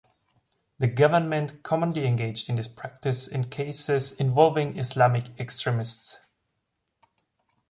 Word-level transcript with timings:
The 0.79 0.87
government 0.87 1.61
commonly 1.61 2.07
engaged 2.07 2.49
in 2.49 2.55
this 2.55 2.67
practice 2.67 3.27
in 3.27 3.51
cases 3.51 4.13
involving 4.13 4.79
Islamic 4.79 5.25
extremists. 5.39 6.17